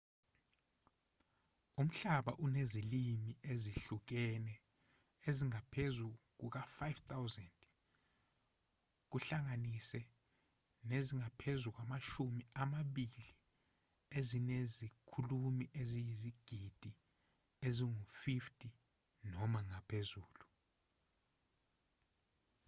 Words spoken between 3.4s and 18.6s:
ezihlukene ezingaphezu kuka-5,000 kuhlanganise nezingaphezu kwamashumi amabili ezinezikhulumi eziyizigidi ezingu-50